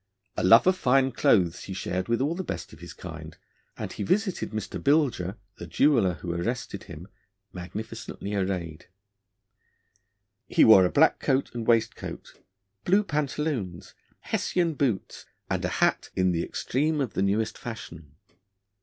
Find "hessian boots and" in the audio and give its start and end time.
14.21-15.63